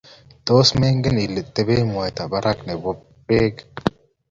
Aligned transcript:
Tos 0.45 0.67
mengen 0.81 1.15
Ile 1.25 1.41
tebe 1.53 1.75
mwaita 1.91 2.23
barak 2.31 2.57
nebo 2.67 2.89
bek 3.27 3.55